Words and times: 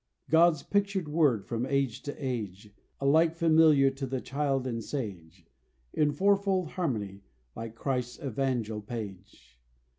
God's 0.31 0.63
pictured 0.63 1.07
Word, 1.07 1.45
from 1.45 1.63
age 1.67 2.01
to 2.01 2.15
age; 2.17 2.73
Alike 2.99 3.35
familiar 3.35 3.91
to 3.91 4.07
the 4.07 4.19
child 4.19 4.65
and 4.65 4.83
sage 4.83 5.45
In 5.93 6.11
fourfold 6.11 6.69
harmony; 6.69 7.21
like 7.55 7.75
Christ's 7.75 8.19
Evangel 8.19 8.81
page. 8.81 9.59